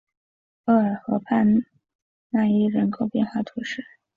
[0.65, 1.61] 厄尔河畔
[2.31, 3.85] 讷伊人口变化图示